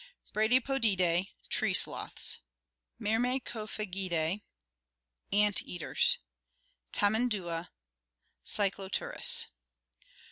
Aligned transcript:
Bradypodidse, 0.33 1.27
tree 1.47 1.75
sloths. 1.75 2.39
Myrmecophagidas, 2.99 4.41
ant 5.31 5.61
eaters: 5.61 6.17
Tamandua, 6.91 7.69
Cycloturus. 8.43 9.45